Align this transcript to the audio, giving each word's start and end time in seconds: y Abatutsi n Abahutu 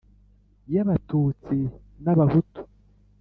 y 0.73 0.75
Abatutsi 0.83 1.57
n 2.03 2.05
Abahutu 2.13 2.61